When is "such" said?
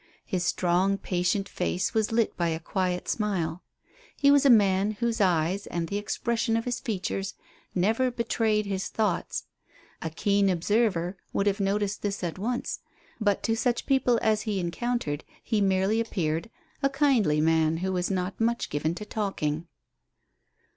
13.55-13.85